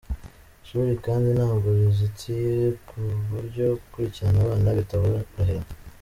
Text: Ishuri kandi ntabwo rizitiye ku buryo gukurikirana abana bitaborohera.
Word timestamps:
Ishuri 0.63 0.91
kandi 1.05 1.27
ntabwo 1.37 1.67
rizitiye 1.77 2.53
ku 2.87 2.97
buryo 3.29 3.65
gukurikirana 3.81 4.39
abana 4.45 4.69
bitaborohera. 4.77 5.61